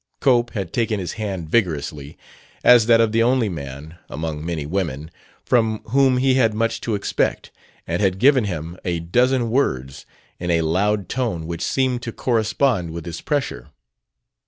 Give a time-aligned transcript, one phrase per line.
[0.19, 2.17] Cope had taken his hand vigorously,
[2.63, 5.11] as that of the only man (among many women)
[5.45, 7.51] from whom he had much to expect,
[7.85, 10.07] and had given him a dozen words
[10.39, 13.69] in a loud tone which seemed to correspond with his pressure.